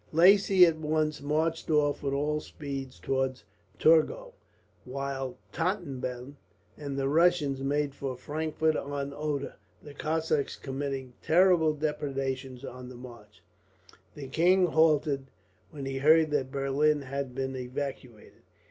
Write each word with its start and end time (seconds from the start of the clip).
Lacy 0.11 0.65
at 0.65 0.79
once 0.79 1.21
marched 1.21 1.69
off 1.69 2.01
with 2.01 2.11
all 2.11 2.39
speed 2.39 2.89
towards 3.03 3.43
Torgau; 3.77 4.33
while 4.83 5.37
Tottleben 5.53 6.37
and 6.75 6.97
the 6.97 7.07
Russians 7.07 7.61
made 7.61 7.93
for 7.93 8.17
Frankfort 8.17 8.75
on 8.75 9.13
Oder, 9.13 9.57
the 9.83 9.93
Cossacks 9.93 10.55
committing 10.55 11.13
terrible 11.21 11.73
depredations 11.75 12.65
on 12.65 12.89
the 12.89 12.95
march. 12.95 13.43
The 14.15 14.27
king 14.27 14.65
halted 14.65 15.27
when 15.69 15.85
he 15.85 15.99
heard 15.99 16.31
that 16.31 16.49
Berlin 16.51 17.03
had 17.03 17.35
been 17.35 17.55
evacuated. 17.55 18.41